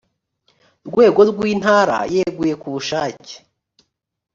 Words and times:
rwego 0.87 1.21
rw 1.31 1.39
intara 1.51 1.97
yeguye 2.13 2.53
ku 2.61 2.67
bushake 2.73 3.33